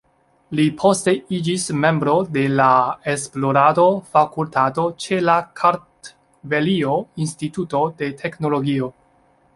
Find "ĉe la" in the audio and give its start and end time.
5.05-5.37